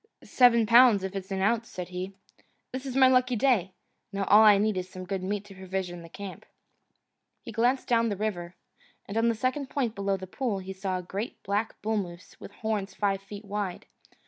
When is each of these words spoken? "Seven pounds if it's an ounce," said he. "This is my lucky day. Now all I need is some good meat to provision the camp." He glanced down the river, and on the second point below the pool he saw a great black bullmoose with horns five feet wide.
"Seven 0.23 0.65
pounds 0.65 1.03
if 1.03 1.15
it's 1.15 1.29
an 1.29 1.41
ounce," 1.43 1.69
said 1.69 1.89
he. 1.89 2.15
"This 2.71 2.87
is 2.87 2.95
my 2.95 3.07
lucky 3.07 3.35
day. 3.35 3.71
Now 4.11 4.23
all 4.23 4.41
I 4.41 4.57
need 4.57 4.75
is 4.77 4.89
some 4.89 5.05
good 5.05 5.21
meat 5.21 5.45
to 5.45 5.53
provision 5.53 6.01
the 6.01 6.09
camp." 6.09 6.43
He 7.43 7.51
glanced 7.51 7.87
down 7.87 8.09
the 8.09 8.17
river, 8.17 8.55
and 9.05 9.15
on 9.15 9.29
the 9.29 9.35
second 9.35 9.69
point 9.69 9.93
below 9.93 10.17
the 10.17 10.25
pool 10.25 10.57
he 10.57 10.73
saw 10.73 10.97
a 10.97 11.03
great 11.03 11.43
black 11.43 11.79
bullmoose 11.83 12.39
with 12.39 12.51
horns 12.51 12.95
five 12.95 13.21
feet 13.21 13.45
wide. 13.45 13.85